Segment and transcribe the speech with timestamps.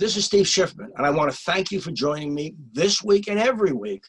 [0.00, 3.28] This is Steve Schiffman, and I want to thank you for joining me this week
[3.28, 4.02] and every week,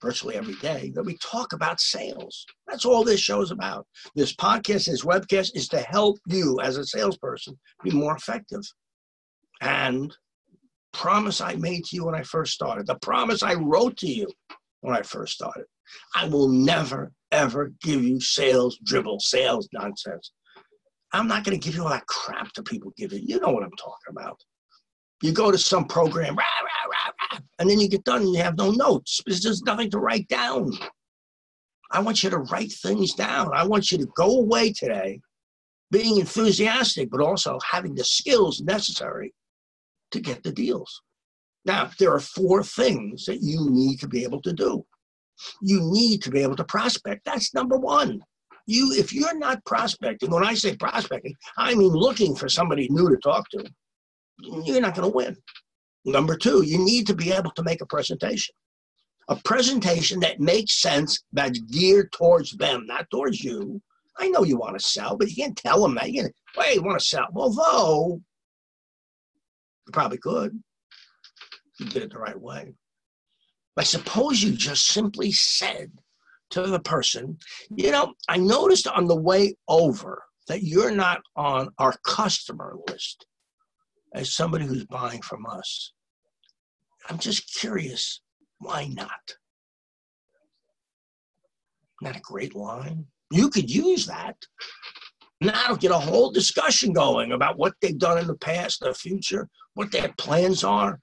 [0.00, 2.46] virtually every day, that we talk about sales.
[2.68, 3.88] That's all this show is about.
[4.14, 8.60] This podcast, this webcast is to help you as a salesperson be more effective.
[9.60, 10.16] And
[10.92, 14.28] promise I made to you when I first started, the promise I wrote to you
[14.82, 15.64] when I first started.
[16.14, 20.30] I will never, ever give you sales dribble, sales nonsense.
[21.12, 23.18] I'm not going to give you all that crap that people give you.
[23.24, 24.38] You know what I'm talking about.
[25.24, 28.42] You go to some program, rah, rah, rah, and then you get done and you
[28.42, 30.70] have no notes because there's nothing to write down.
[31.90, 33.50] I want you to write things down.
[33.54, 35.22] I want you to go away today
[35.90, 39.32] being enthusiastic, but also having the skills necessary
[40.10, 41.00] to get the deals.
[41.64, 44.84] Now, there are four things that you need to be able to do.
[45.62, 47.24] You need to be able to prospect.
[47.24, 48.20] That's number one.
[48.66, 53.08] You, if you're not prospecting, when I say prospecting, I mean looking for somebody new
[53.08, 53.64] to talk to,
[54.38, 55.36] you're not going to win.
[56.04, 58.54] Number two, you need to be able to make a presentation.
[59.28, 63.80] A presentation that makes sense, that's geared towards them, not towards you.
[64.18, 66.12] I know you want to sell, but you can't tell them that.
[66.12, 67.26] You can't, well, you want to sell.
[67.34, 68.20] Although,
[69.86, 70.62] you probably could.
[71.80, 72.74] You did it the right way.
[73.76, 75.90] I suppose you just simply said
[76.50, 77.38] to the person,
[77.74, 83.26] you know, I noticed on the way over that you're not on our customer list
[84.14, 85.92] as somebody who's buying from us.
[87.08, 88.20] I'm just curious,
[88.58, 89.36] why not?
[92.02, 93.06] Isn't a great line?
[93.30, 94.36] You could use that.
[95.40, 99.48] Now get a whole discussion going about what they've done in the past, the future,
[99.74, 100.98] what their plans are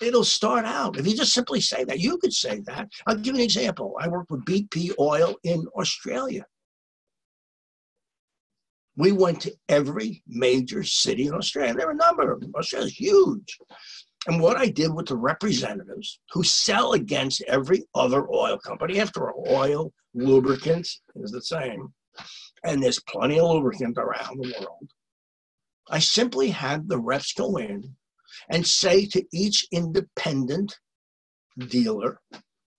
[0.00, 0.98] it'll start out.
[0.98, 2.88] If you just simply say that, you could say that.
[3.06, 3.96] I'll give you an example.
[4.00, 6.44] I worked with BP Oil in Australia.
[8.98, 11.72] We went to every major city in Australia.
[11.72, 12.52] There are a number of them.
[12.56, 13.56] Australia's huge.
[14.26, 19.30] And what I did with the representatives who sell against every other oil company, after
[19.30, 21.92] all, oil, lubricants is the same,
[22.64, 24.90] and there's plenty of lubricant around the world.
[25.88, 27.94] I simply had the reps go in
[28.50, 30.76] and say to each independent
[31.68, 32.20] dealer,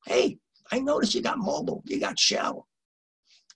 [0.06, 0.38] hey,
[0.70, 2.68] I noticed you got Mobil, you got Shell.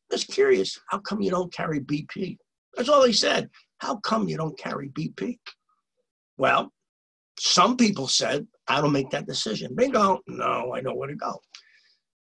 [0.09, 2.37] Just curious, how come you don't carry BP?
[2.75, 3.49] That's all he said.
[3.77, 5.37] How come you don't carry BP?
[6.37, 6.71] Well,
[7.39, 9.75] some people said, I don't make that decision.
[9.75, 11.39] They don't, no, I know where to go.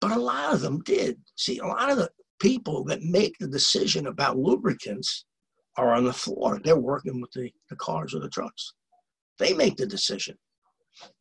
[0.01, 1.19] But a lot of them did.
[1.37, 5.27] See, a lot of the people that make the decision about lubricants
[5.77, 6.61] are on the floor.
[6.63, 8.73] They're working with the, the cars or the trucks.
[9.39, 10.37] They make the decision.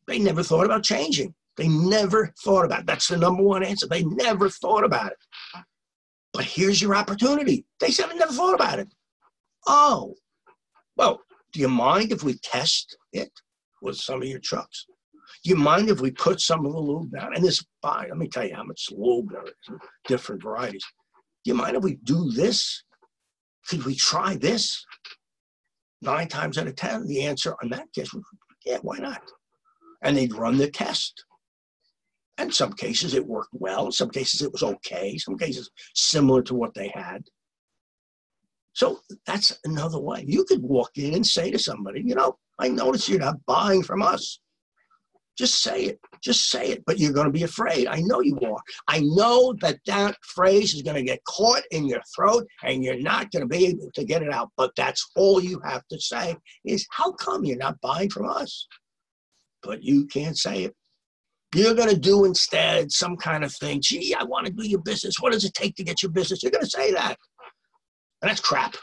[0.06, 1.34] They never thought about changing.
[1.56, 2.86] They never thought about it.
[2.86, 3.86] That's the number one answer.
[3.86, 5.18] They never thought about it.
[6.32, 7.64] But here's your opportunity.
[7.80, 8.88] They said, I never thought about it.
[9.66, 10.14] Oh,
[10.96, 11.20] well,
[11.52, 13.30] do you mind if we test it
[13.82, 14.86] with some of your trucks?
[15.44, 17.34] Do you mind if we put some of the lube down?
[17.34, 20.84] And this, buy, let me tell you how much lube there is, different varieties.
[21.44, 22.84] Do you mind if we do this?
[23.68, 24.84] Could we try this?
[26.02, 28.24] nine times out of 10, the answer on that case was,
[28.64, 29.22] yeah, why not?
[30.02, 31.24] And they'd run the test.
[32.38, 33.86] In some cases, it worked well.
[33.86, 35.18] In some cases, it was okay.
[35.18, 37.22] Some cases, similar to what they had.
[38.80, 40.24] So that's another way.
[40.26, 43.82] You could walk in and say to somebody, you know, I notice you're not buying
[43.82, 44.40] from us.
[45.36, 46.00] Just say it.
[46.24, 46.82] Just say it.
[46.86, 47.88] But you're going to be afraid.
[47.88, 48.62] I know you are.
[48.88, 52.98] I know that that phrase is going to get caught in your throat and you're
[52.98, 54.48] not going to be able to get it out.
[54.56, 58.66] But that's all you have to say is, how come you're not buying from us?
[59.62, 60.74] But you can't say it.
[61.54, 63.82] You're going to do instead some kind of thing.
[63.82, 65.16] Gee, I want to do your business.
[65.20, 66.42] What does it take to get your business?
[66.42, 67.18] You're going to say that.
[68.22, 68.76] And that's crap.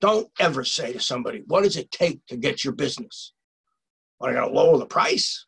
[0.00, 3.32] Don't ever say to somebody, what does it take to get your business?
[4.18, 5.46] Well, I got to lower the price.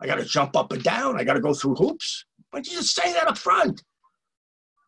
[0.00, 1.18] I got to jump up and down.
[1.18, 2.24] I got to go through hoops.
[2.50, 3.82] Why don't you just say that up front?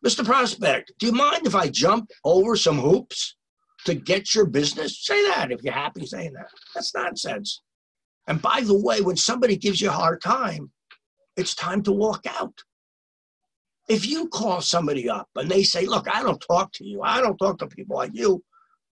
[0.05, 0.23] Mr.
[0.23, 3.35] Prospect, do you mind if I jump over some hoops
[3.85, 5.03] to get your business?
[5.03, 6.49] Say that if you're happy saying that.
[6.73, 7.61] That's nonsense.
[8.27, 10.71] And by the way, when somebody gives you a hard time,
[11.35, 12.53] it's time to walk out.
[13.89, 17.21] If you call somebody up and they say, Look, I don't talk to you, I
[17.21, 18.43] don't talk to people like you,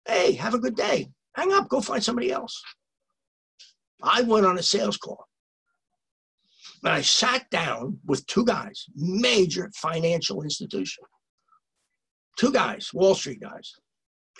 [0.06, 1.08] hey, have a good day.
[1.34, 2.62] Hang up, go find somebody else.
[4.02, 5.26] I went on a sales call.
[6.84, 11.04] And I sat down with two guys, major financial institution.
[12.36, 13.72] Two guys, Wall Street guys,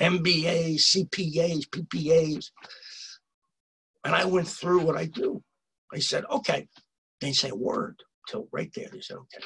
[0.00, 2.50] MBAs, CPAs, PPAs.
[4.04, 5.42] And I went through what I do.
[5.92, 6.66] I said, okay.
[7.20, 8.88] They didn't say a word till right there.
[8.92, 9.44] They said, okay.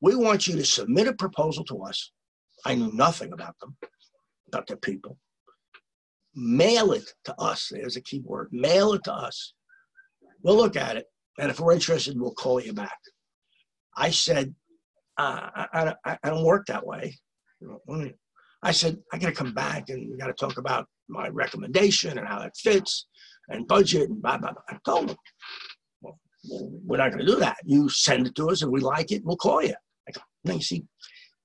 [0.00, 2.12] We want you to submit a proposal to us.
[2.64, 3.76] I knew nothing about them,
[4.48, 5.18] about their people
[6.38, 7.68] mail it to us.
[7.70, 8.48] There's a key word.
[8.52, 9.54] Mail it to us.
[10.42, 11.06] We'll look at it.
[11.38, 12.98] And if we're interested, we'll call you back.
[13.96, 14.54] I said,
[15.18, 17.18] uh, I, I, I, don't work that way.
[18.62, 22.18] I said, I got to come back and we got to talk about my recommendation
[22.18, 23.08] and how it fits
[23.48, 24.62] and budget and blah, blah, blah.
[24.68, 25.16] I told him,
[26.00, 26.18] well,
[26.84, 27.56] we're not going to do that.
[27.64, 29.74] You send it to us and we like it, we'll call you.
[30.46, 30.84] Go, you see,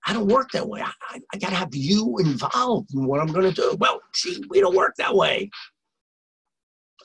[0.05, 0.81] I don't work that way.
[0.81, 3.75] I, I, I got to have you involved in what I'm going to do.
[3.79, 5.49] Well, see, we don't work that way.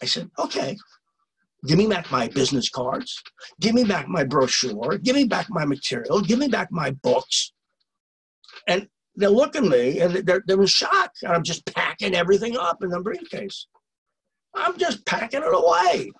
[0.02, 0.76] I said, okay,
[1.66, 3.22] give me back my business cards.
[3.60, 4.98] Give me back my brochure.
[4.98, 6.20] Give me back my material.
[6.20, 7.52] Give me back my books.
[8.66, 11.12] And they look at me and they're, they're in shock.
[11.22, 13.66] And I'm just packing everything up in the briefcase.
[14.54, 16.10] I'm just packing it away.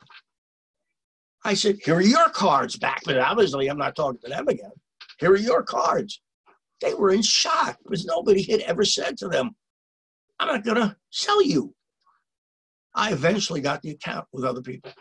[1.45, 3.01] I said, here are your cards back.
[3.05, 4.71] But obviously, I'm not talking to them again.
[5.19, 6.21] Here are your cards.
[6.81, 9.51] They were in shock because nobody had ever said to them,
[10.39, 11.75] I'm not going to sell you.
[12.95, 14.93] I eventually got the account with other people.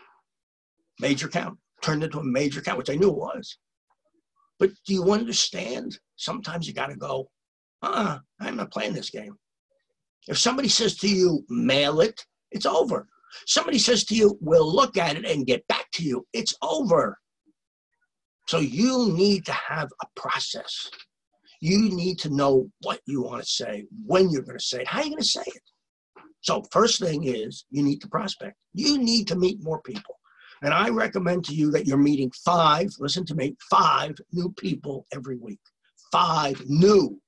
[1.00, 3.58] Major account, turned into a major account, which I knew it was.
[4.60, 6.00] But do you understand?
[6.16, 7.30] Sometimes you got to go,
[7.84, 9.36] uh, I'm not playing this game.
[10.28, 13.08] If somebody says to you, mail it, it's over.
[13.46, 17.18] Somebody says to you, we'll look at it and get back to you, it's over.
[18.48, 20.90] So you need to have a process.
[21.60, 24.88] You need to know what you want to say, when you're going to say it,
[24.88, 25.62] how you're you going to say it.
[26.42, 28.56] So first thing is you need to prospect.
[28.74, 30.16] You need to meet more people.
[30.62, 35.06] And I recommend to you that you're meeting five, listen to me, five new people
[35.14, 35.60] every week.
[36.12, 37.20] Five new,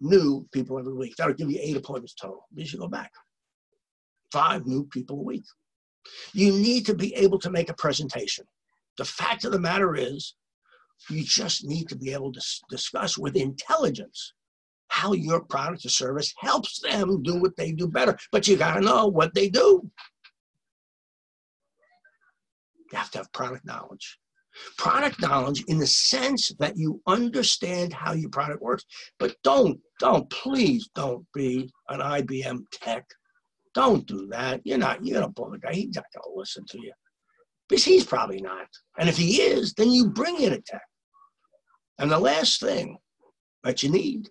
[0.00, 1.16] new people every week.
[1.16, 2.46] That'll give you eight appointments total.
[2.54, 3.12] You should go back.
[4.32, 5.44] Five new people a week.
[6.32, 8.46] You need to be able to make a presentation.
[8.98, 10.34] The fact of the matter is,
[11.08, 14.34] you just need to be able to discuss with intelligence
[14.88, 18.18] how your product or service helps them do what they do better.
[18.32, 19.88] But you got to know what they do.
[22.92, 24.18] You have to have product knowledge.
[24.76, 28.84] Product knowledge in the sense that you understand how your product works.
[29.18, 33.04] But don't, don't, please don't be an IBM tech.
[33.74, 34.60] Don't do that.
[34.64, 35.72] You're not, you're going to pull the guy.
[35.72, 36.92] He's not going to listen to you.
[37.70, 38.66] Because he's probably not.
[38.98, 40.82] And if he is, then you bring in a tech.
[41.98, 42.98] And the last thing
[43.62, 44.28] that you need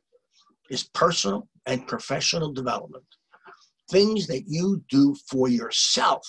[0.69, 3.05] is personal and professional development.
[3.89, 6.27] Things that you do for yourself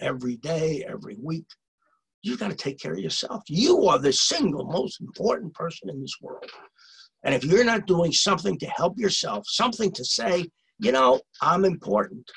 [0.00, 1.46] every day, every week.
[2.22, 3.42] You've got to take care of yourself.
[3.48, 6.50] You are the single most important person in this world.
[7.24, 10.44] And if you're not doing something to help yourself, something to say,
[10.78, 12.30] you know, I'm important,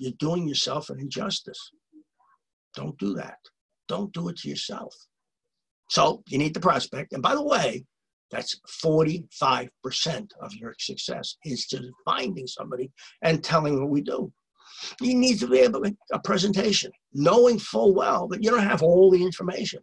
[0.00, 1.70] you're doing yourself an injustice.
[2.74, 3.38] Don't do that.
[3.88, 4.94] Don't do it to yourself.
[5.90, 7.12] So you need the prospect.
[7.12, 7.84] And by the way,
[8.30, 9.68] that's 45%
[10.40, 12.90] of your success is just finding somebody
[13.22, 14.32] and telling what we do.
[15.00, 18.60] You need to be able to make a presentation, knowing full well that you don't
[18.60, 19.80] have all the information.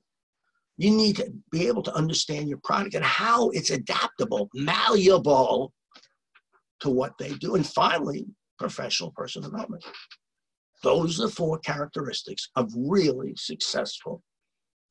[0.77, 5.71] You need to be able to understand your product and how it's adaptable, malleable
[6.81, 7.55] to what they do.
[7.55, 8.25] And finally,
[8.57, 9.85] professional personal development.
[10.83, 14.23] Those are the four characteristics of really successful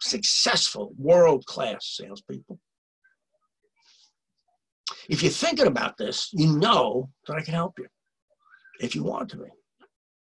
[0.03, 2.59] successful world class salespeople.
[5.09, 7.87] If you're thinking about this, you know that I can help you
[8.81, 9.45] if you want to be.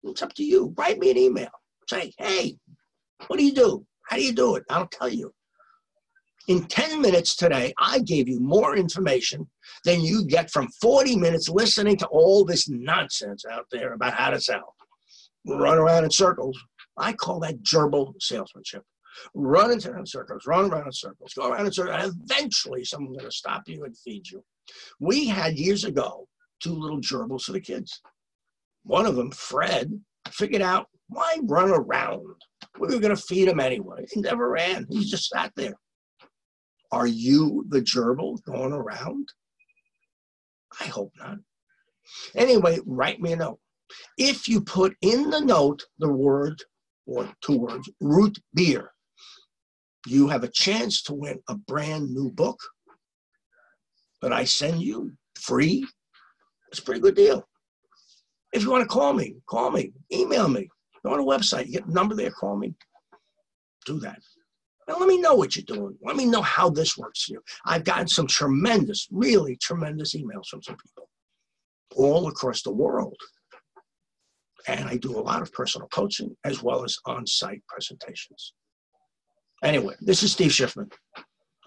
[0.04, 0.74] It's up to you.
[0.78, 1.50] Write me an email.
[1.90, 2.58] Say, hey,
[3.28, 3.86] what do you do?
[4.08, 4.64] How do you do it?
[4.70, 5.34] I'll tell you.
[6.48, 9.48] In 10 minutes today, I gave you more information
[9.86, 14.32] than you get from 40 minutes listening to all this nonsense out there about how
[14.32, 14.76] to sell.
[15.58, 16.58] Run around in circles.
[16.98, 18.84] I call that gerbil salesmanship
[19.34, 23.18] run into in circles, run around in circles, go around in circles, and eventually someone's
[23.18, 24.44] going to stop you and feed you.
[25.00, 26.28] We had years ago
[26.62, 28.02] two little gerbils for the kids.
[28.84, 32.26] One of them, Fred, figured out why run around?
[32.80, 34.06] We were going to feed him anyway.
[34.12, 34.86] He never ran.
[34.90, 35.76] He just sat there.
[36.92, 39.28] Are you the gerbil going around?
[40.80, 41.38] I hope not.
[42.36, 43.60] Anyway, write me a note.
[44.18, 46.62] If you put in the note the word
[47.06, 48.92] or two words, root beer,
[50.08, 52.60] you have a chance to win a brand new book
[54.22, 55.86] that I send you free.
[56.70, 57.48] It's a pretty good deal.
[58.54, 60.70] If you want to call me, call me, email me.
[61.06, 62.74] Go on a website, you get a number there, call me.
[63.86, 64.20] Do that.
[64.88, 65.96] And let me know what you're doing.
[66.02, 67.42] Let me know how this works for you.
[67.66, 71.10] I've gotten some tremendous, really tremendous emails from some people
[71.96, 73.18] all across the world.
[74.68, 78.54] And I do a lot of personal coaching as well as on site presentations.
[79.64, 80.92] Anyway, this is Steve Schiffman.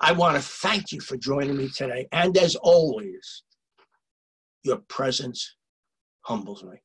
[0.00, 2.06] I want to thank you for joining me today.
[2.12, 3.42] And as always,
[4.64, 5.56] your presence
[6.22, 6.76] humbles me.